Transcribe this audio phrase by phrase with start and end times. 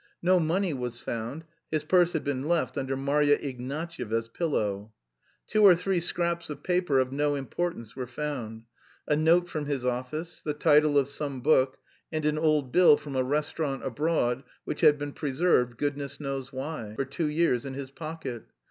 [0.23, 4.91] No money was found (his purse had been left under Marya Ignatyevna's pillow).
[5.45, 8.63] Two or three scraps of paper of no importance were found:
[9.07, 11.77] a note from his office, the title of some book,
[12.11, 16.93] and an old bill from a restaurant abroad which had been preserved, goodness knows why,
[16.95, 18.45] for two years in his pocket.